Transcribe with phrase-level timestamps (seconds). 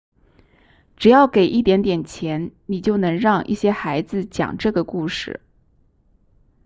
[0.97, 5.41] 只要给一点点钱你就能让一些孩子讲这个故事